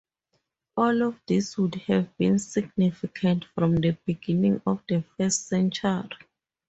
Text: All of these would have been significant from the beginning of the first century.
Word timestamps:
All 0.77 1.03
of 1.03 1.21
these 1.27 1.55
would 1.59 1.75
have 1.75 2.17
been 2.17 2.39
significant 2.39 3.45
from 3.53 3.75
the 3.75 3.95
beginning 4.07 4.59
of 4.65 4.81
the 4.89 5.03
first 5.15 5.45
century. 5.47 6.09